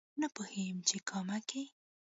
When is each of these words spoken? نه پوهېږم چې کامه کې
نه 0.21 0.27
پوهېږم 0.35 0.77
چې 0.89 0.97
کامه 1.09 1.39
کې 1.49 1.63